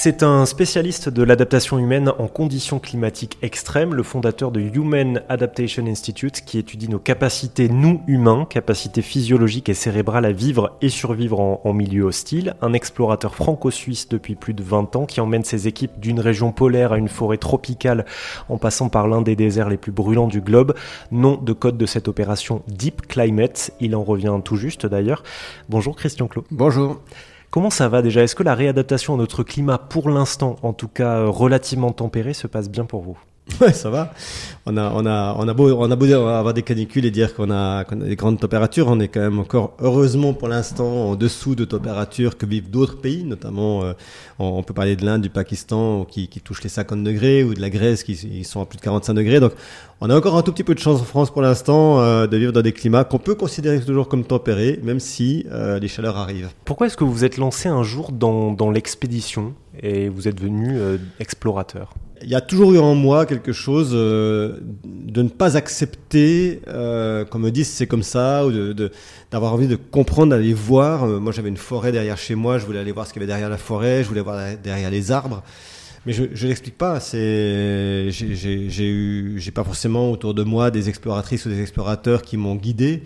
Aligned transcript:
C'est 0.00 0.22
un 0.22 0.46
spécialiste 0.46 1.08
de 1.08 1.24
l'adaptation 1.24 1.76
humaine 1.76 2.12
en 2.20 2.28
conditions 2.28 2.78
climatiques 2.78 3.36
extrêmes, 3.42 3.94
le 3.94 4.04
fondateur 4.04 4.52
de 4.52 4.60
Human 4.60 5.22
Adaptation 5.28 5.84
Institute 5.88 6.42
qui 6.46 6.58
étudie 6.58 6.88
nos 6.88 7.00
capacités, 7.00 7.68
nous 7.68 8.02
humains, 8.06 8.46
capacités 8.48 9.02
physiologiques 9.02 9.68
et 9.68 9.74
cérébrales 9.74 10.24
à 10.24 10.30
vivre 10.30 10.76
et 10.82 10.88
survivre 10.88 11.40
en, 11.40 11.72
milieu 11.72 12.04
hostile. 12.04 12.54
Un 12.62 12.74
explorateur 12.74 13.34
franco-suisse 13.34 14.08
depuis 14.08 14.36
plus 14.36 14.54
de 14.54 14.62
20 14.62 14.94
ans 14.94 15.04
qui 15.04 15.20
emmène 15.20 15.42
ses 15.42 15.66
équipes 15.66 15.98
d'une 15.98 16.20
région 16.20 16.52
polaire 16.52 16.92
à 16.92 16.98
une 16.98 17.08
forêt 17.08 17.38
tropicale 17.38 18.06
en 18.48 18.56
passant 18.56 18.90
par 18.90 19.08
l'un 19.08 19.20
des 19.20 19.34
déserts 19.34 19.68
les 19.68 19.78
plus 19.78 19.90
brûlants 19.90 20.28
du 20.28 20.40
globe. 20.40 20.74
Nom 21.10 21.36
de 21.36 21.52
code 21.52 21.76
de 21.76 21.86
cette 21.86 22.06
opération 22.06 22.62
Deep 22.68 23.08
Climate. 23.08 23.72
Il 23.80 23.96
en 23.96 24.04
revient 24.04 24.38
tout 24.44 24.56
juste 24.56 24.86
d'ailleurs. 24.86 25.24
Bonjour 25.68 25.96
Christian 25.96 26.28
Clot. 26.28 26.44
Bonjour. 26.52 27.00
Comment 27.50 27.70
ça 27.70 27.88
va 27.88 28.02
déjà? 28.02 28.22
Est-ce 28.22 28.36
que 28.36 28.42
la 28.42 28.54
réadaptation 28.54 29.14
à 29.14 29.16
notre 29.16 29.42
climat, 29.42 29.78
pour 29.78 30.10
l'instant, 30.10 30.56
en 30.62 30.74
tout 30.74 30.88
cas 30.88 31.18
euh, 31.18 31.28
relativement 31.28 31.92
tempéré, 31.92 32.34
se 32.34 32.46
passe 32.46 32.68
bien 32.68 32.84
pour 32.84 33.00
vous? 33.00 33.18
Ouais, 33.60 33.72
ça 33.72 33.90
va. 33.90 34.12
On 34.66 34.76
a, 34.76 35.54
beau, 35.54 35.68
avoir 35.72 36.52
des 36.52 36.62
canicules 36.62 37.06
et 37.06 37.10
dire 37.10 37.34
qu'on 37.34 37.50
a, 37.50 37.84
des 37.84 38.16
grandes 38.16 38.38
températures, 38.38 38.86
on 38.88 39.00
est 39.00 39.08
quand 39.08 39.20
même 39.20 39.38
encore, 39.38 39.74
heureusement 39.80 40.34
pour 40.34 40.48
l'instant, 40.48 41.10
en 41.10 41.14
dessous 41.16 41.54
de 41.54 41.64
températures 41.64 42.36
que 42.36 42.44
vivent 42.44 42.70
d'autres 42.70 43.00
pays, 43.00 43.24
notamment, 43.24 43.82
euh, 43.82 43.94
on, 44.38 44.62
peut 44.62 44.74
parler 44.74 44.94
de 44.94 45.06
l'Inde, 45.06 45.22
du 45.22 45.30
Pakistan, 45.30 46.04
qui, 46.04 46.28
qui 46.28 46.40
touchent 46.40 46.62
les 46.62 46.68
50 46.68 47.02
degrés, 47.02 47.42
ou 47.42 47.54
de 47.54 47.60
la 47.60 47.70
Grèce, 47.70 48.04
qui 48.04 48.44
sont 48.44 48.60
à 48.60 48.66
plus 48.66 48.76
de 48.76 48.82
45 48.82 49.14
degrés. 49.14 49.40
Donc, 49.40 49.52
on 50.00 50.10
a 50.10 50.16
encore 50.16 50.36
un 50.36 50.42
tout 50.42 50.52
petit 50.52 50.64
peu 50.64 50.74
de 50.74 50.80
chance 50.80 51.00
en 51.00 51.04
France 51.04 51.30
pour 51.30 51.42
l'instant 51.42 52.00
euh, 52.00 52.26
de 52.26 52.36
vivre 52.36 52.52
dans 52.52 52.62
des 52.62 52.72
climats 52.72 53.04
qu'on 53.04 53.18
peut 53.18 53.34
considérer 53.34 53.80
toujours 53.80 54.08
comme 54.08 54.24
tempérés, 54.24 54.78
même 54.82 55.00
si 55.00 55.46
euh, 55.50 55.78
les 55.78 55.88
chaleurs 55.88 56.18
arrivent. 56.18 56.50
Pourquoi 56.66 56.86
est-ce 56.86 56.96
que 56.96 57.04
vous 57.04 57.24
êtes 57.24 57.38
lancé 57.38 57.68
un 57.68 57.82
jour 57.82 58.12
dans, 58.12 58.70
l'expédition 58.70 59.54
et 59.82 60.08
vous 60.08 60.28
êtes 60.28 60.36
devenu 60.36 60.78
explorateur? 61.18 61.94
Il 62.22 62.28
y 62.28 62.34
a 62.34 62.40
toujours 62.40 62.72
eu 62.72 62.78
en 62.78 62.94
moi 62.94 63.26
quelque 63.26 63.52
chose 63.52 63.90
euh, 63.92 64.58
de 64.84 65.22
ne 65.22 65.28
pas 65.28 65.56
accepter 65.56 66.60
euh, 66.68 67.24
qu'on 67.24 67.38
me 67.38 67.50
dise 67.50 67.68
c'est 67.68 67.86
comme 67.86 68.02
ça, 68.02 68.46
ou 68.46 68.52
d'avoir 69.30 69.52
envie 69.52 69.68
de 69.68 69.76
comprendre, 69.76 70.30
d'aller 70.30 70.52
voir. 70.52 71.04
Euh, 71.04 71.18
moi, 71.18 71.32
j'avais 71.32 71.48
une 71.48 71.56
forêt 71.56 71.92
derrière 71.92 72.18
chez 72.18 72.34
moi, 72.34 72.58
je 72.58 72.66
voulais 72.66 72.78
aller 72.78 72.92
voir 72.92 73.06
ce 73.06 73.12
qu'il 73.12 73.22
y 73.22 73.24
avait 73.24 73.32
derrière 73.32 73.50
la 73.50 73.58
forêt, 73.58 74.02
je 74.02 74.08
voulais 74.08 74.20
voir 74.20 74.38
derrière 74.62 74.90
les 74.90 75.12
arbres. 75.12 75.42
Mais 76.06 76.12
je 76.12 76.22
ne 76.22 76.48
l'explique 76.48 76.78
pas. 76.78 77.00
C'est, 77.00 78.10
j'ai 78.10 78.88
eu, 78.88 79.34
j'ai 79.38 79.50
pas 79.50 79.64
forcément 79.64 80.10
autour 80.10 80.34
de 80.34 80.42
moi 80.42 80.70
des 80.70 80.88
exploratrices 80.88 81.46
ou 81.46 81.48
des 81.48 81.60
explorateurs 81.60 82.22
qui 82.22 82.36
m'ont 82.36 82.54
guidé. 82.54 83.02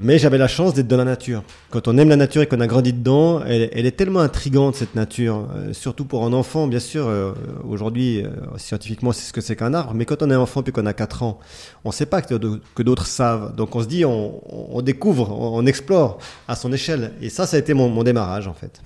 Mais 0.00 0.18
j'avais 0.18 0.38
la 0.38 0.48
chance 0.48 0.74
d'être 0.74 0.88
dans 0.88 0.96
la 0.96 1.04
nature. 1.04 1.44
Quand 1.70 1.86
on 1.86 1.96
aime 1.98 2.08
la 2.08 2.16
nature 2.16 2.42
et 2.42 2.46
qu'on 2.46 2.60
a 2.60 2.66
grandi 2.66 2.92
dedans, 2.92 3.42
elle, 3.44 3.86
est 3.86 3.96
tellement 3.96 4.20
intrigante 4.20 4.74
cette 4.74 4.94
nature, 4.96 5.48
euh, 5.54 5.72
surtout 5.72 6.04
pour 6.04 6.24
un 6.24 6.32
enfant, 6.32 6.66
bien 6.66 6.80
sûr. 6.80 7.06
Euh, 7.06 7.32
aujourd'hui, 7.68 8.22
euh, 8.24 8.30
scientifiquement, 8.56 9.12
c'est 9.12 9.26
ce 9.26 9.32
que 9.32 9.40
c'est 9.40 9.54
qu'un 9.54 9.72
arbre. 9.72 9.94
Mais 9.94 10.04
quand 10.04 10.22
on 10.22 10.30
est 10.30 10.36
enfant 10.36 10.62
puis 10.62 10.72
qu'on 10.72 10.86
a 10.86 10.92
4 10.92 11.22
ans, 11.22 11.38
on 11.84 11.90
ne 11.90 11.94
sait 11.94 12.06
pas 12.06 12.22
que, 12.22 12.34
que 12.74 12.82
d'autres 12.82 13.06
savent. 13.06 13.54
Donc 13.54 13.76
on 13.76 13.82
se 13.82 13.86
dit, 13.86 14.04
on, 14.04 14.42
on 14.48 14.82
découvre, 14.82 15.30
on, 15.30 15.58
on, 15.58 15.66
explore 15.66 16.18
à 16.48 16.56
son 16.56 16.72
échelle. 16.72 17.12
Et 17.22 17.30
ça, 17.30 17.46
ça 17.46 17.56
a 17.56 17.60
été 17.60 17.72
mon, 17.72 17.88
mon 17.88 18.02
démarrage 18.02 18.48
en 18.48 18.54
fait. 18.54 18.80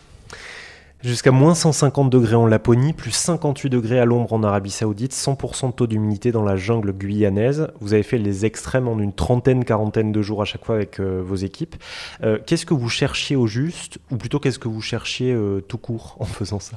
Jusqu'à 1.04 1.30
moins 1.30 1.54
150 1.54 2.10
degrés 2.10 2.34
en 2.34 2.46
Laponie, 2.46 2.92
plus 2.92 3.12
58 3.12 3.70
degrés 3.70 4.00
à 4.00 4.04
l'ombre 4.04 4.32
en 4.32 4.42
Arabie 4.42 4.72
Saoudite, 4.72 5.12
100% 5.12 5.68
de 5.68 5.72
taux 5.72 5.86
d'humidité 5.86 6.32
dans 6.32 6.42
la 6.42 6.56
jungle 6.56 6.92
guyanaise. 6.92 7.68
Vous 7.80 7.94
avez 7.94 8.02
fait 8.02 8.18
les 8.18 8.44
extrêmes 8.44 8.88
en 8.88 8.98
une 8.98 9.12
trentaine, 9.12 9.64
quarantaine 9.64 10.10
de 10.10 10.22
jours 10.22 10.42
à 10.42 10.44
chaque 10.44 10.64
fois 10.64 10.74
avec 10.74 10.98
euh, 10.98 11.22
vos 11.24 11.36
équipes. 11.36 11.76
Euh, 12.24 12.40
qu'est-ce 12.44 12.66
que 12.66 12.74
vous 12.74 12.88
cherchiez 12.88 13.36
au 13.36 13.46
juste, 13.46 13.98
ou 14.10 14.16
plutôt 14.16 14.40
qu'est-ce 14.40 14.58
que 14.58 14.66
vous 14.66 14.82
cherchiez 14.82 15.32
euh, 15.32 15.60
tout 15.60 15.78
court 15.78 16.16
en 16.20 16.24
faisant 16.24 16.58
ça? 16.58 16.76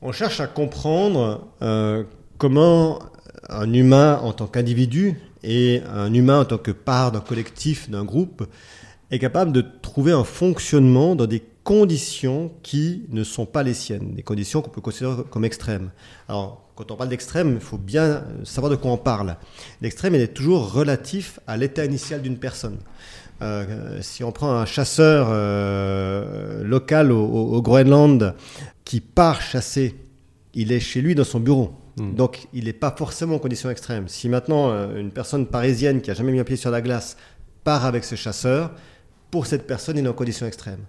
On 0.00 0.12
cherche 0.12 0.40
à 0.40 0.46
comprendre 0.46 1.46
comment 2.38 3.00
un 3.50 3.70
humain 3.70 4.18
en 4.22 4.32
tant 4.32 4.46
qu'individu 4.46 5.20
et 5.42 5.82
un 5.92 6.14
humain 6.14 6.40
en 6.40 6.44
tant 6.46 6.56
que 6.56 6.70
part 6.70 7.12
d'un 7.12 7.20
collectif, 7.20 7.90
d'un 7.90 8.04
groupe, 8.04 8.48
est 9.10 9.18
capable 9.18 9.52
de 9.52 9.60
trouver 9.60 10.12
un 10.12 10.24
fonctionnement 10.24 11.16
dans 11.16 11.26
des 11.26 11.42
conditions 11.70 12.50
qui 12.64 13.04
ne 13.10 13.22
sont 13.22 13.46
pas 13.46 13.62
les 13.62 13.74
siennes, 13.74 14.16
des 14.16 14.24
conditions 14.24 14.60
qu'on 14.60 14.70
peut 14.70 14.80
considérer 14.80 15.22
comme 15.30 15.44
extrêmes. 15.44 15.92
Alors, 16.28 16.68
quand 16.74 16.90
on 16.90 16.96
parle 16.96 17.10
d'extrême, 17.10 17.52
il 17.54 17.60
faut 17.60 17.78
bien 17.78 18.24
savoir 18.42 18.72
de 18.72 18.74
quoi 18.74 18.90
on 18.90 18.96
parle. 18.96 19.36
L'extrême, 19.80 20.16
il 20.16 20.20
est 20.20 20.34
toujours 20.34 20.72
relatif 20.72 21.38
à 21.46 21.56
l'état 21.56 21.84
initial 21.84 22.22
d'une 22.22 22.38
personne. 22.38 22.78
Euh, 23.40 23.98
si 24.00 24.24
on 24.24 24.32
prend 24.32 24.50
un 24.50 24.66
chasseur 24.66 25.28
euh, 25.30 26.64
local 26.64 27.12
au, 27.12 27.62
Groenland 27.62 28.34
qui 28.84 29.00
part 29.00 29.40
chasser, 29.40 29.94
il 30.54 30.72
est 30.72 30.80
chez 30.80 31.00
lui 31.00 31.14
dans 31.14 31.22
son 31.22 31.38
bureau. 31.38 31.70
Hmm. 31.98 32.16
Donc, 32.16 32.48
il 32.52 32.64
n'est 32.64 32.72
pas 32.72 32.92
forcément 32.98 33.36
en 33.36 33.38
condition 33.38 33.70
extrême. 33.70 34.08
Si 34.08 34.28
maintenant 34.28 34.72
euh, 34.72 34.98
une 34.98 35.12
personne 35.12 35.46
parisienne 35.46 36.00
qui 36.00 36.10
a 36.10 36.14
jamais 36.14 36.32
mis 36.32 36.40
un 36.40 36.44
pied 36.44 36.56
sur 36.56 36.72
la 36.72 36.80
glace 36.80 37.16
part 37.62 37.84
avec 37.84 38.02
ce 38.02 38.16
chasseur, 38.16 38.72
pour 39.30 39.46
cette 39.46 39.66
personne, 39.66 39.98
il 39.98 40.04
est 40.04 40.08
en 40.08 40.12
condition 40.12 40.46
extrême. 40.46 40.80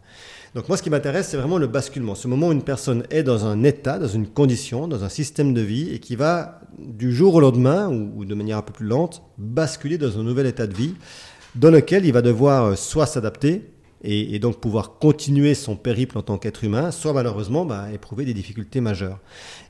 Donc 0.53 0.67
moi, 0.67 0.77
ce 0.77 0.83
qui 0.83 0.89
m'intéresse, 0.89 1.29
c'est 1.29 1.37
vraiment 1.37 1.57
le 1.57 1.67
basculement. 1.67 2.15
Ce 2.15 2.27
moment 2.27 2.49
où 2.49 2.51
une 2.51 2.63
personne 2.63 3.03
est 3.09 3.23
dans 3.23 3.45
un 3.45 3.63
état, 3.63 3.99
dans 3.99 4.07
une 4.07 4.27
condition, 4.27 4.87
dans 4.87 5.03
un 5.03 5.09
système 5.09 5.53
de 5.53 5.61
vie, 5.61 5.93
et 5.93 5.99
qui 5.99 6.15
va, 6.15 6.61
du 6.77 7.13
jour 7.13 7.35
au 7.35 7.39
lendemain, 7.39 7.89
ou, 7.89 8.25
de 8.25 8.35
manière 8.35 8.57
un 8.57 8.61
peu 8.61 8.73
plus 8.73 8.87
lente, 8.87 9.23
basculer 9.37 9.97
dans 9.97 10.19
un 10.19 10.23
nouvel 10.23 10.45
état 10.47 10.67
de 10.67 10.73
vie, 10.73 10.95
dans 11.55 11.71
lequel 11.71 12.05
il 12.05 12.11
va 12.11 12.21
devoir 12.21 12.65
euh, 12.65 12.75
soit 12.75 13.05
s'adapter, 13.05 13.71
et, 14.03 14.39
donc 14.39 14.59
pouvoir 14.59 14.97
continuer 14.97 15.53
son 15.53 15.75
périple 15.75 16.17
en 16.17 16.23
tant 16.23 16.37
qu'être 16.37 16.63
humain, 16.63 16.91
soit 16.91 17.13
malheureusement 17.13 17.65
bah, 17.65 17.87
éprouver 17.93 18.25
des 18.25 18.33
difficultés 18.33 18.81
majeures. 18.81 19.19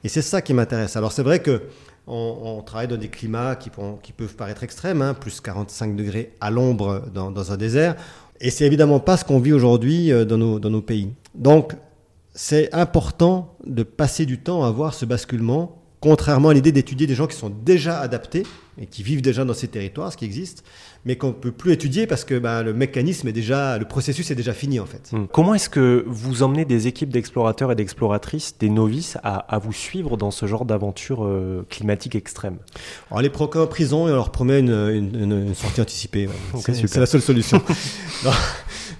Et 0.03 0.09
c'est 0.09 0.21
ça 0.21 0.41
qui 0.41 0.53
m'intéresse. 0.53 0.95
Alors 0.95 1.11
c'est 1.11 1.23
vrai 1.23 1.41
que 1.41 1.63
on, 2.07 2.61
travaille 2.65 2.87
dans 2.87 2.97
des 2.97 3.09
climats 3.09 3.55
qui, 3.55 3.69
peuvent 3.69 4.35
paraître 4.35 4.63
extrêmes, 4.63 5.01
hein, 5.01 5.13
plus 5.13 5.39
45 5.39 5.95
degrés 5.95 6.35
à 6.41 6.49
l'ombre 6.49 7.03
dans, 7.13 7.51
un 7.51 7.57
désert. 7.57 7.95
Et 8.41 8.49
c'est 8.49 8.65
évidemment 8.65 8.99
pas 8.99 9.17
ce 9.17 9.23
qu'on 9.23 9.39
vit 9.39 9.53
aujourd'hui 9.53 10.11
euh, 10.11 10.25
dans 10.25 10.37
nos, 10.37 10.59
dans 10.59 10.71
nos 10.71 10.81
pays. 10.81 11.09
Donc, 11.35 11.73
c'est 12.33 12.73
important 12.73 13.55
de 13.65 13.83
passer 13.83 14.25
du 14.25 14.39
temps 14.39 14.63
à 14.63 14.71
voir 14.71 14.93
ce 14.93 15.05
basculement, 15.05 15.80
contrairement 16.01 16.49
à 16.49 16.53
l'idée 16.53 16.71
d'étudier 16.71 17.07
des 17.07 17.15
gens 17.15 17.27
qui 17.27 17.37
sont 17.37 17.51
déjà 17.63 17.99
adaptés 17.99 18.43
et 18.81 18.87
qui 18.87 19.03
vivent 19.03 19.21
déjà 19.21 19.45
dans 19.45 19.53
ces 19.53 19.67
territoires, 19.67 20.11
ce 20.11 20.17
qui 20.17 20.25
existe, 20.25 20.63
mais 21.05 21.15
qu'on 21.15 21.27
ne 21.27 21.33
peut 21.33 21.51
plus 21.51 21.71
étudier 21.71 22.07
parce 22.07 22.23
que 22.23 22.39
bah, 22.39 22.63
le 22.63 22.73
mécanisme 22.73 23.27
est 23.27 23.33
déjà, 23.33 23.77
le 23.77 23.85
processus 23.85 24.31
est 24.31 24.35
déjà 24.35 24.53
fini 24.53 24.79
en 24.79 24.85
fait. 24.87 25.11
Hmm. 25.11 25.25
Comment 25.31 25.53
est-ce 25.53 25.69
que 25.69 26.03
vous 26.07 26.41
emmenez 26.41 26.65
des 26.65 26.87
équipes 26.87 27.09
d'explorateurs 27.09 27.71
et 27.71 27.75
d'exploratrices, 27.75 28.55
des 28.59 28.69
novices, 28.69 29.17
à, 29.23 29.59
vous 29.59 29.73
suivre 29.73 30.17
dans 30.17 30.31
ce 30.31 30.47
genre 30.47 30.65
d'aventure 30.65 31.23
euh, 31.23 31.65
climatique 31.69 32.15
extrême? 32.15 32.57
On 33.11 33.19
les 33.19 33.29
prend 33.29 33.45
en 33.45 33.67
prison 33.67 34.07
et 34.07 34.11
on 34.11 34.15
leur 34.15 34.31
promet 34.31 34.59
une, 34.59 34.71
une, 34.71 35.53
sortie 35.53 35.81
anticipée. 35.81 36.27
c'est 36.57 36.97
la 36.97 37.05
seule 37.05 37.21
solution. 37.21 37.61
non, 38.25 38.31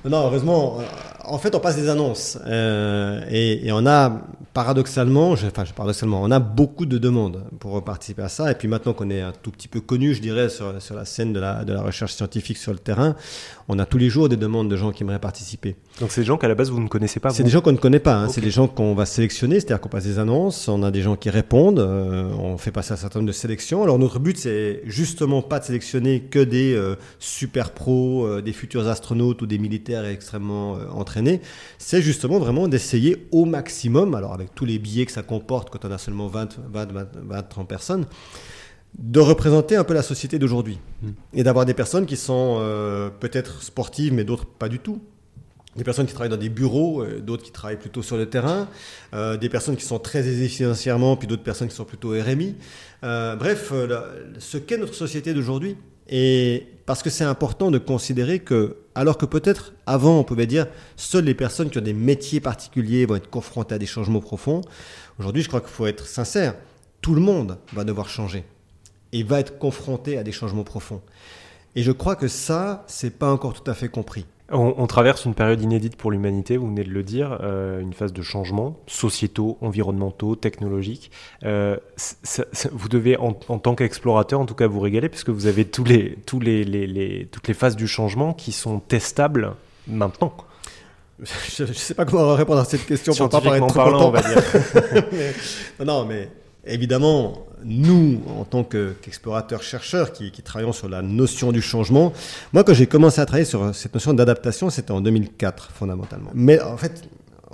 non, 0.06 0.25
heureusement, 0.25 0.79
en 1.23 1.38
fait, 1.40 1.56
on 1.56 1.59
passe 1.59 1.78
des 1.78 1.90
annonces 1.90 2.38
euh, 2.45 3.22
et, 3.29 3.67
et, 3.67 3.72
on 3.72 3.85
a 3.88 4.22
paradoxalement, 4.53 5.35
je, 5.35 5.47
enfin 5.47 5.63
paradoxalement, 5.75 6.22
on 6.22 6.31
a 6.31 6.39
beaucoup 6.39 6.85
de 6.85 6.97
demandes 6.97 7.44
pour 7.59 7.84
participer 7.84 8.23
à 8.23 8.29
ça. 8.29 8.51
Et 8.51 8.56
puis 8.56 8.67
maintenant 8.67 8.94
qu'on 8.94 9.09
est 9.09 9.22
un 9.22 9.31
tout 9.31 9.51
petit 9.51 9.67
peu 9.67 9.81
connu, 9.81 10.13
je 10.13 10.22
dirais, 10.22 10.50
sur, 10.50 10.81
sur 10.81 10.95
la 10.95 11.06
scène 11.06 11.34
de 11.34 11.39
la, 11.39 11.63
de 11.63 11.73
la 11.73 11.81
recherche 11.81 12.13
scientifique 12.13 12.57
sur 12.57 12.73
le 12.73 12.79
terrain, 12.79 13.16
on 13.69 13.79
a 13.79 13.85
tous 13.85 13.97
les 13.97 14.09
jours 14.09 14.28
des 14.28 14.35
demandes 14.35 14.69
de 14.69 14.75
gens 14.75 14.91
qui 14.91 15.03
aimeraient 15.03 15.19
participer. 15.19 15.75
Donc 16.00 16.11
c'est 16.11 16.22
des 16.22 16.28
gens 16.28 16.38
qu'à 16.38 16.47
la 16.47 16.56
base 16.56 16.69
vous 16.69 16.81
ne 16.81 16.88
connaissez 16.88 17.19
pas 17.19 17.29
C'est 17.29 17.44
des 17.44 17.50
gens 17.50 17.61
qu'on 17.61 17.72
ne 17.72 17.78
connaît 17.78 18.00
pas. 18.00 18.16
Hein. 18.16 18.29
C'est 18.29 18.41
des 18.41 18.51
gens 18.51 18.67
qu'on 18.67 18.94
va 18.94 19.06
sélectionner, 19.06 19.59
c'est-à-dire 19.59 19.79
qu'on 19.79 19.90
passe 19.90 20.03
des 20.03 20.19
annonces, 20.19 20.67
on 20.67 20.84
a 20.84 20.91
des 20.91 21.01
gens 21.01 21.16
qui 21.16 21.29
répondent, 21.29 21.79
euh, 21.79 22.29
on 22.38 22.57
fait 22.57 22.72
passer 22.72 22.91
un 22.94 22.97
certain 22.97 23.19
nombre 23.19 23.28
de 23.28 23.34
sélections. 23.34 23.84
Alors 23.84 24.00
notre 24.00 24.19
but 24.19 24.38
c'est 24.38 24.81
justement 24.85 25.41
pas 25.41 25.59
de 25.59 25.66
sélectionner 25.66 26.22
que 26.22 26.40
des 26.40 26.73
euh, 26.73 26.95
super 27.19 27.72
pros, 27.72 28.25
euh, 28.25 28.41
des 28.41 28.53
futurs 28.53 28.88
astronautes 28.88 29.41
ou 29.41 29.45
des 29.45 29.57
militaires 29.57 30.06
extrêmement 30.06 30.78
entraînés. 30.94 31.41
C'est 31.78 32.01
justement 32.01 32.40
vraiment 32.40 32.67
d'essayer 32.67 33.28
au 33.31 33.45
maximum, 33.45 34.16
alors 34.16 34.34
avec 34.41 34.55
tous 34.55 34.66
les 34.66 34.79
billets 34.79 35.05
que 35.05 35.11
ça 35.11 35.23
comporte 35.23 35.70
quand 35.70 35.85
on 35.85 35.91
a 35.91 35.97
seulement 35.97 36.28
20, 36.28 36.59
20, 36.72 36.91
20, 36.91 37.08
20 37.16 37.43
30 37.43 37.67
personnes, 37.67 38.05
de 38.97 39.20
représenter 39.20 39.76
un 39.76 39.84
peu 39.84 39.93
la 39.93 40.03
société 40.03 40.38
d'aujourd'hui 40.38 40.79
hmm. 41.02 41.11
et 41.34 41.43
d'avoir 41.43 41.66
des 41.66 41.73
personnes 41.73 42.05
qui 42.05 42.17
sont 42.17 42.58
euh, 42.59 43.09
peut-être 43.09 43.64
sportives 43.64 44.14
mais 44.14 44.23
d'autres 44.23 44.46
pas 44.46 44.70
du 44.70 44.79
tout. 44.79 45.02
Des 45.78 45.85
personnes 45.85 46.05
qui 46.05 46.14
travaillent 46.14 46.29
dans 46.29 46.35
des 46.35 46.49
bureaux, 46.49 47.02
euh, 47.02 47.22
d'autres 47.22 47.43
qui 47.43 47.52
travaillent 47.52 47.79
plutôt 47.79 48.02
sur 48.02 48.17
le 48.17 48.26
terrain, 48.26 48.67
euh, 49.14 49.38
des 49.38 49.47
personnes 49.47 49.78
qui 49.78 49.85
sont 49.85 49.99
très 49.99 50.28
aisées 50.28 50.49
financièrement, 50.49 51.16
puis 51.16 51.29
d'autres 51.29 51.44
personnes 51.44 51.70
qui 51.70 51.76
sont 51.76 51.85
plutôt 51.85 52.09
RMI. 52.09 52.55
bref, 53.02 53.72
ce 54.37 54.58
qu'est 54.58 54.78
notre 54.78 54.96
société 54.96 55.34
d'aujourd'hui. 55.34 55.78
Et 56.09 56.67
parce 56.91 57.03
que 57.03 57.09
c'est 57.09 57.23
important 57.23 57.72
de 57.72 57.78
considérer 57.78 58.40
que, 58.40 58.76
alors 58.96 59.17
que 59.17 59.26
peut-être 59.26 59.72
avant 59.85 60.20
on 60.20 60.26
pouvait 60.26 60.46
dire 60.46 60.67
seules 60.97 61.23
les 61.23 61.34
personnes 61.34 61.70
qui 61.70 61.78
ont 61.78 61.82
des 61.82 61.93
métiers 61.93 62.41
particuliers 62.41 63.05
vont 63.05 63.16
être 63.16 63.29
confrontées 63.29 63.76
à 63.76 63.78
des 63.78 63.85
changements 63.85 64.20
profonds, 64.20 64.59
aujourd'hui 65.17 65.41
je 65.41 65.47
crois 65.47 65.61
qu'il 65.61 65.70
faut 65.70 65.88
être 65.88 66.05
sincère, 66.05 66.53
tout 66.99 67.16
le 67.16 67.22
monde 67.22 67.58
va 67.72 67.85
devoir 67.85 68.09
changer 68.09 68.43
et 69.14 69.23
va 69.23 69.40
être 69.40 69.58
confronté 69.58 70.17
à 70.17 70.23
des 70.23 70.34
changements 70.34 70.66
profonds. 70.66 71.02
Et 71.76 71.84
je 71.84 71.91
crois 71.91 72.16
que 72.16 72.28
ça, 72.28 72.84
c'est 72.88 73.18
pas 73.18 73.32
encore 73.32 73.53
tout 73.53 73.70
à 73.70 73.73
fait 73.73 73.90
compris. 73.90 74.26
On, 74.53 74.85
traverse 74.85 75.23
une 75.23 75.34
période 75.34 75.62
inédite 75.62 75.96
pour 75.96 76.12
l'humanité, 76.12 76.58
vous 76.58 76.68
venez 76.68 76.84
de 76.84 76.90
le 76.90 77.03
dire, 77.03 77.38
euh, 77.41 77.79
une 77.79 77.94
phase 77.94 78.12
de 78.12 78.22
changement 78.22 78.78
sociétaux, 78.85 79.58
environnementaux, 79.62 80.35
technologiques. 80.35 81.09
Euh, 81.46 81.78
vous 82.73 82.90
devez, 82.90 83.16
en, 83.16 83.32
tant 83.32 83.76
qu'explorateur, 83.76 84.41
en 84.41 84.46
tout 84.46 84.56
cas, 84.56 84.68
vous 84.68 84.82
régaler, 84.82 85.08
puisque 85.08 85.29
vous 85.29 85.47
avez 85.47 85.64
tous 85.64 85.85
les, 85.85 86.18
tous 86.26 86.41
les, 86.41 86.66
les, 86.66 87.29
toutes 87.32 87.47
les 87.47 87.53
phases 87.53 87.78
du 87.78 87.88
changement 87.88 88.34
qui 88.34 88.52
sont 88.52 88.79
testables 88.79 89.53
maintenant. 89.88 90.34
Je 91.20 91.64
ne 91.64 91.72
sais 91.72 91.94
pas 91.94 92.03
comment 92.03 92.34
répondre 92.34 92.59
à 92.59 92.66
cette 92.66 92.85
question 92.85 93.14
pour 93.14 93.29
pas 93.29 93.40
paraître 93.40 93.68
trop 93.68 93.76
parlant, 93.76 94.09
on 94.09 94.12
va 94.12 94.22
dire. 94.22 94.44
non, 95.85 96.03
mais 96.03 96.29
évidemment, 96.66 97.46
nous, 97.66 98.22
en 98.28 98.43
tant 98.43 98.63
qu'explorateurs-chercheurs 98.63 100.11
qui, 100.13 100.31
travaillons 100.41 100.73
sur 100.73 100.90
la 100.90 101.02
notion 101.02 101.52
du 101.52 101.61
changement, 101.61 102.13
moi, 102.53 102.63
quand 102.63 102.73
j'ai 102.73 102.87
commencé 102.87 103.22
à 103.22 103.25
travailler 103.25 103.46
sur 103.46 103.73
cette 103.75 103.93
notion 103.93 104.13
d'adaptation, 104.13 104.69
c'était 104.69 104.91
en 104.91 105.02
2004, 105.02 105.72
fondamentalement. 105.72 106.31
Mais 106.34 106.61
en 106.61 106.78
fait, 106.78 107.03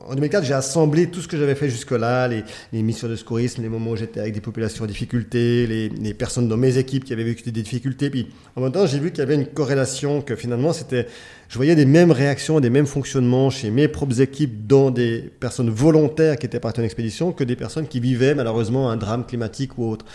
en 0.08 0.16
2004, 0.16 0.44
j'ai 0.44 0.54
assemblé 0.54 1.08
tout 1.08 1.22
ce 1.22 1.28
que 1.28 1.38
j'avais 1.38 1.56
fait 1.56 1.70
jusque-là, 1.70 2.28
les, 2.28 2.44
missions 2.84 3.08
de 3.08 3.16
secourisme, 3.16 3.62
les 3.62 3.70
moments 3.70 3.92
où 3.92 3.96
j'étais 3.96 4.20
avec 4.20 4.34
des 4.34 4.42
populations 4.42 4.84
en 4.84 4.88
difficulté, 4.88 5.68
les, 5.68 6.14
personnes 6.14 6.48
dans 6.48 6.58
mes 6.58 6.78
équipes 6.78 7.04
qui 7.04 7.14
avaient 7.14 7.24
vécu 7.24 7.44
des 7.44 7.62
difficultés. 7.62 8.10
Puis 8.10 8.28
en 8.56 8.62
même 8.62 8.72
temps, 8.72 8.86
j'ai 8.86 9.00
vu 9.00 9.12
qu'il 9.12 9.20
y 9.20 9.22
avait 9.22 9.36
une 9.36 9.46
corrélation, 9.46 10.22
que 10.22 10.36
finalement, 10.36 10.74
c'était, 10.74 11.08
je 11.50 11.56
voyais 11.56 11.76
des 11.76 11.86
mêmes 11.86 12.12
réactions, 12.12 12.60
des 12.60 12.70
mêmes 12.70 12.88
fonctionnements 12.88 13.50
chez 13.50 13.70
mes 13.72 13.88
propres 13.88 14.22
équipes 14.22 14.68
dans 14.68 14.92
des 14.92 15.20
personnes 15.40 15.70
volontaires 15.70 16.38
qui 16.38 16.46
étaient 16.46 16.60
parties 16.60 16.82
en 16.82 16.84
expédition 16.84 17.32
que 17.32 17.44
des 17.44 17.56
personnes 17.56 17.88
qui 17.88 18.00
vivaient 18.00 18.36
malheureusement 18.36 18.90
un 18.90 18.98
drame 18.98 19.26
climatique 19.26 19.78
ou 19.78 19.90
autre. 19.90 20.06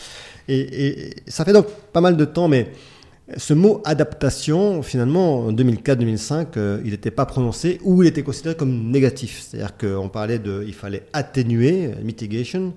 Et, 0.49 0.87
et 0.87 1.15
ça 1.29 1.45
fait 1.45 1.53
donc 1.53 1.67
pas 1.93 2.01
mal 2.01 2.17
de 2.17 2.25
temps, 2.25 2.49
mais 2.49 2.69
ce 3.37 3.55
mot 3.55 3.81
adaptation, 3.85 4.83
finalement, 4.83 5.47
en 5.47 5.53
2004-2005, 5.53 6.47
euh, 6.57 6.81
il 6.85 6.91
n'était 6.91 7.11
pas 7.11 7.27
prononcé 7.27 7.79
ou 7.83 8.03
il 8.03 8.09
était 8.09 8.23
considéré 8.23 8.55
comme 8.55 8.91
négatif. 8.91 9.47
C'est-à-dire 9.47 9.77
qu'on 9.77 10.09
parlait 10.09 10.39
de, 10.39 10.65
il 10.67 10.75
fallait 10.75 11.05
atténuer, 11.13 11.91
mitigation, 12.03 12.75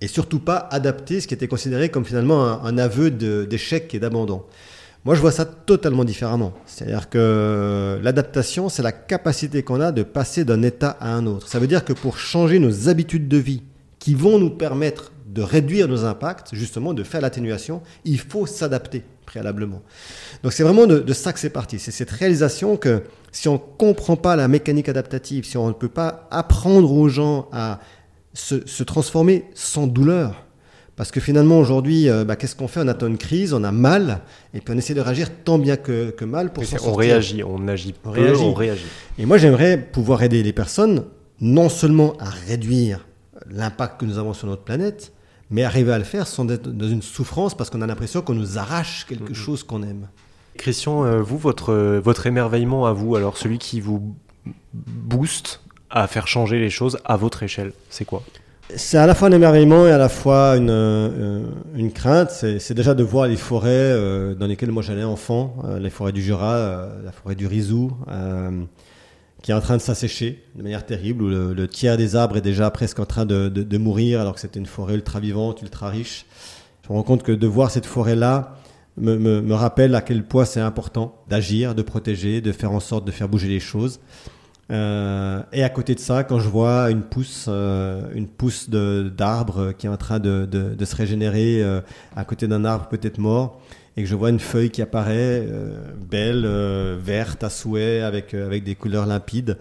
et 0.00 0.08
surtout 0.08 0.38
pas 0.38 0.68
adapter, 0.70 1.20
ce 1.20 1.26
qui 1.26 1.34
était 1.34 1.48
considéré 1.48 1.88
comme 1.88 2.04
finalement 2.04 2.64
un, 2.64 2.78
aveu 2.78 3.10
d'échec 3.10 3.94
et 3.94 3.98
d'abandon. 3.98 4.44
Moi, 5.04 5.14
je 5.14 5.20
vois 5.20 5.32
ça 5.32 5.44
totalement 5.44 6.04
différemment. 6.04 6.52
C'est-à-dire 6.66 7.08
que 7.08 7.98
l'adaptation, 8.02 8.68
c'est 8.68 8.82
la 8.82 8.92
capacité 8.92 9.62
qu'on 9.62 9.80
a 9.80 9.92
de 9.92 10.02
passer 10.02 10.44
d'un 10.44 10.62
état 10.62 10.96
à 11.00 11.14
un 11.14 11.26
autre. 11.26 11.48
Ça 11.48 11.58
veut 11.58 11.66
dire 11.66 11.84
que 11.84 11.92
pour 11.92 12.18
changer 12.18 12.58
nos 12.58 12.88
habitudes 12.88 13.28
de 13.28 13.38
vie, 13.38 13.62
qui 13.98 14.14
vont 14.14 14.38
nous 14.38 14.50
permettre 14.50 15.12
de 15.26 15.42
réduire 15.42 15.88
nos 15.88 16.04
impacts, 16.04 16.54
justement, 16.54 16.94
de 16.94 17.02
faire 17.02 17.20
l'atténuation, 17.20 17.82
il 18.04 18.18
faut 18.18 18.46
s'adapter 18.46 19.02
préalablement. 19.28 19.82
Donc 20.42 20.54
c'est 20.54 20.62
vraiment 20.62 20.86
de, 20.86 21.12
ça 21.12 21.34
que 21.34 21.38
c'est 21.38 21.50
parti. 21.50 21.78
C'est 21.78 21.90
cette 21.90 22.10
réalisation 22.10 22.78
que 22.78 23.02
si 23.30 23.46
on 23.46 23.54
ne 23.54 23.58
comprend 23.58 24.16
pas 24.16 24.36
la 24.36 24.48
mécanique 24.48 24.88
adaptative, 24.88 25.44
si 25.44 25.58
on 25.58 25.68
ne 25.68 25.74
peut 25.74 25.90
pas 25.90 26.26
apprendre 26.30 26.90
aux 26.90 27.10
gens 27.10 27.48
à 27.52 27.80
se, 28.32 28.82
transformer 28.82 29.44
sans 29.54 29.86
douleur, 29.86 30.46
parce 30.96 31.10
que 31.10 31.20
finalement 31.20 31.58
aujourd'hui, 31.58 32.08
euh, 32.08 32.24
bah, 32.24 32.36
qu'est-ce 32.36 32.56
qu'on 32.56 32.68
fait? 32.68 32.80
On 32.80 32.88
attend 32.88 33.06
une 33.06 33.18
crise, 33.18 33.52
on 33.52 33.64
a 33.64 33.70
mal, 33.70 34.22
et 34.54 34.60
puis 34.60 34.74
on 34.74 34.78
essaie 34.78 34.94
de 34.94 35.00
réagir 35.02 35.28
tant 35.44 35.58
bien 35.58 35.76
que, 35.76 36.24
mal 36.24 36.50
pour 36.50 36.64
s'en 36.64 36.78
sortir. 36.78 36.92
On 36.92 36.96
réagit, 36.96 37.42
on 37.44 37.68
agit 37.68 37.94
on 38.04 38.10
réagit. 38.10 38.42
on 38.42 38.54
réagit. 38.54 38.86
Et 39.18 39.26
moi 39.26 39.36
j'aimerais 39.36 39.76
pouvoir 39.76 40.22
aider 40.22 40.42
les 40.42 40.54
personnes 40.54 41.04
non 41.40 41.68
seulement 41.68 42.14
à 42.18 42.30
réduire 42.48 43.06
l'impact 43.50 44.00
que 44.00 44.06
nous 44.06 44.18
avons 44.18 44.32
sur 44.32 44.48
notre 44.48 44.64
planète, 44.64 45.12
mais 45.50 45.64
arriver 45.64 45.92
à 45.92 45.98
le 45.98 46.04
faire 46.04 46.26
sans 46.26 46.48
être 46.48 46.68
dans 46.68 46.88
une 46.88 47.02
souffrance 47.02 47.56
parce 47.56 47.70
qu'on 47.70 47.80
a 47.82 47.86
l'impression 47.86 48.22
qu'on 48.22 48.34
nous 48.34 48.58
arrache 48.58 49.06
quelque 49.08 49.34
chose 49.34 49.62
qu'on 49.62 49.82
aime. 49.82 50.08
Christian, 50.56 51.04
euh, 51.04 51.22
vous, 51.22 51.38
votre, 51.38 51.72
euh, 51.72 52.00
votre 52.02 52.26
émerveillement 52.26 52.86
à 52.86 52.92
vous, 52.92 53.16
alors 53.16 53.38
celui 53.38 53.58
qui 53.58 53.80
vous 53.80 54.14
booste 54.74 55.60
à 55.88 56.06
faire 56.06 56.26
changer 56.26 56.58
les 56.58 56.68
choses 56.68 56.98
à 57.04 57.16
votre 57.16 57.42
échelle, 57.42 57.72
c'est 57.88 58.04
quoi? 58.04 58.22
C'est 58.76 58.98
à 58.98 59.06
la 59.06 59.14
fois 59.14 59.28
un 59.28 59.32
émerveillement 59.32 59.86
et 59.86 59.90
à 59.92 59.96
la 59.96 60.10
fois 60.10 60.56
une, 60.58 60.68
euh, 60.68 61.46
une 61.74 61.90
crainte. 61.90 62.30
C'est 62.30 62.74
déjà 62.74 62.92
de 62.94 63.02
voir 63.02 63.26
les 63.26 63.36
forêts 63.36 63.94
dans 64.34 64.46
lesquelles 64.46 64.70
moi 64.70 64.82
j'allais 64.82 65.04
enfant, 65.04 65.56
les 65.80 65.88
forêts 65.88 66.12
du 66.12 66.20
Jura, 66.20 66.86
la 67.02 67.10
forêt 67.10 67.34
du 67.34 67.46
Rizou, 67.46 67.92
qui 69.42 69.52
est 69.52 69.54
en 69.54 69.60
train 69.60 69.76
de 69.76 69.82
s'assécher 69.82 70.42
de 70.56 70.62
manière 70.62 70.84
terrible, 70.84 71.22
où 71.22 71.28
le, 71.28 71.68
tiers 71.68 71.96
des 71.96 72.16
arbres 72.16 72.36
est 72.36 72.42
déjà 72.42 72.70
presque 72.70 72.98
en 72.98 73.06
train 73.06 73.24
de, 73.24 73.78
mourir, 73.78 74.20
alors 74.20 74.34
que 74.34 74.40
c'était 74.40 74.58
une 74.58 74.66
forêt 74.66 74.94
ultra 74.94 75.20
vivante, 75.20 75.62
ultra 75.62 75.88
riche. 75.88 76.26
Je 76.84 76.92
me 76.92 76.96
rends 76.96 77.04
compte 77.04 77.22
que 77.22 77.32
de 77.32 77.46
voir 77.46 77.70
cette 77.70 77.86
forêt-là 77.86 78.56
me, 78.96 79.52
rappelle 79.52 79.94
à 79.94 80.00
quel 80.00 80.24
point 80.24 80.44
c'est 80.44 80.60
important 80.60 81.14
d'agir, 81.28 81.74
de 81.74 81.82
protéger, 81.82 82.40
de 82.40 82.52
faire 82.52 82.72
en 82.72 82.80
sorte 82.80 83.04
de 83.04 83.10
faire 83.12 83.28
bouger 83.28 83.48
les 83.48 83.60
choses. 83.60 84.00
Euh, 84.70 85.42
et 85.52 85.62
à 85.62 85.68
côté 85.70 85.94
de 85.94 86.00
ça, 86.00 86.24
quand 86.24 86.40
je 86.40 86.48
vois 86.48 86.90
une 86.90 87.02
pousse, 87.02 87.46
euh, 87.48 88.02
une 88.14 88.28
pousse 88.28 88.68
d'arbre 88.68 89.72
qui 89.72 89.86
est 89.86 89.90
en 89.90 89.96
train 89.96 90.18
de, 90.18 90.76
se 90.84 90.96
régénérer 90.96 91.62
euh, 91.62 91.80
à 92.14 92.24
côté 92.24 92.46
d'un 92.46 92.64
arbre 92.64 92.88
peut-être 92.88 93.18
mort, 93.18 93.60
et 93.98 94.02
que 94.02 94.08
je 94.08 94.14
vois 94.14 94.30
une 94.30 94.38
feuille 94.38 94.70
qui 94.70 94.80
apparaît, 94.80 95.44
euh, 95.44 95.76
belle, 96.08 96.44
euh, 96.44 96.96
verte 97.02 97.42
à 97.42 97.50
souhait, 97.50 98.00
avec, 98.00 98.32
euh, 98.32 98.46
avec 98.46 98.62
des 98.62 98.76
couleurs 98.76 99.06
limpides, 99.06 99.58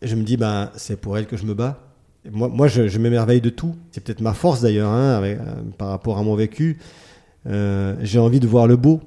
je 0.00 0.14
me 0.14 0.22
dis, 0.22 0.36
ben, 0.36 0.70
c'est 0.76 1.00
pour 1.00 1.18
elle 1.18 1.26
que 1.26 1.36
je 1.36 1.44
me 1.44 1.52
bats. 1.52 1.80
moi, 2.30 2.46
moi, 2.46 2.68
je, 2.68 2.98
m'émerveille 2.98 3.40
de 3.40 3.50
tout. 3.50 3.74
C'est 3.90 4.00
peut-être 4.00 4.20
ma 4.20 4.32
force 4.32 4.60
d'ailleurs, 4.60 4.92
hein, 4.92 5.20
par 5.76 5.88
rapport 5.88 6.18
à 6.18 6.22
mon 6.22 6.36
vécu. 6.36 6.78
J'ai 7.46 8.20
envie 8.20 8.38
de 8.38 8.46
voir 8.46 8.68
le 8.68 8.76
beau. 8.76 9.00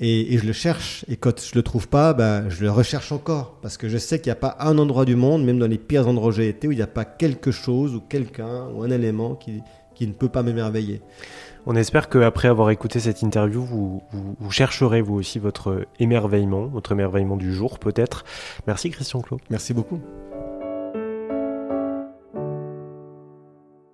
Et, 0.00 0.36
je 0.38 0.46
le 0.46 0.52
cherche. 0.52 1.04
Et 1.08 1.16
quand 1.16 1.40
je 1.40 1.54
le 1.54 1.62
trouve 1.62 1.88
pas, 1.88 2.14
ben, 2.14 2.48
je 2.48 2.62
le 2.62 2.70
recherche 2.70 3.12
encore. 3.12 3.58
Parce 3.62 3.76
que 3.76 3.88
je 3.88 3.98
sais 3.98 4.18
qu'il 4.18 4.30
n'y 4.30 4.36
a 4.36 4.40
pas 4.40 4.56
un 4.60 4.76
endroit 4.78 5.04
du 5.04 5.16
monde, 5.16 5.44
même 5.44 5.58
dans 5.58 5.68
les 5.68 5.78
pires 5.78 6.08
endroits 6.08 6.28
où 6.28 6.32
j'ai 6.32 6.48
été, 6.48 6.66
où 6.68 6.72
il 6.72 6.76
n'y 6.76 6.82
a 6.82 6.86
pas 6.86 7.04
quelque 7.04 7.50
chose 7.50 7.94
ou 7.94 8.00
quelqu'un 8.00 8.68
ou 8.74 8.82
un 8.82 8.90
élément 8.90 9.34
qui, 9.34 9.62
qui 9.94 10.06
ne 10.06 10.12
peut 10.12 10.28
pas 10.28 10.42
m'émerveiller. 10.42 11.00
On 11.66 11.76
espère 11.76 12.08
qu'après 12.10 12.48
avoir 12.48 12.70
écouté 12.70 13.00
cette 13.00 13.22
interview, 13.22 13.62
vous, 13.62 14.02
chercherez 14.50 15.00
vous 15.00 15.14
aussi 15.14 15.38
votre 15.38 15.86
émerveillement, 15.98 16.66
votre 16.66 16.92
émerveillement 16.92 17.36
du 17.36 17.54
jour 17.54 17.78
peut-être. 17.78 18.24
Merci 18.66 18.90
Christian 18.90 19.22
Clos. 19.22 19.38
Merci 19.48 19.72
beaucoup. 19.72 20.00